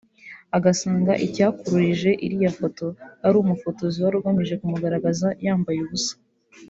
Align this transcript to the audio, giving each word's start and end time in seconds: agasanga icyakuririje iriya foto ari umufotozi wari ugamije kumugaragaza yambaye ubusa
agasanga 0.57 1.13
icyakuririje 1.25 2.11
iriya 2.25 2.51
foto 2.59 2.85
ari 3.25 3.35
umufotozi 3.37 3.97
wari 4.03 4.15
ugamije 4.17 4.53
kumugaragaza 4.61 5.27
yambaye 5.45 5.79
ubusa 5.85 6.13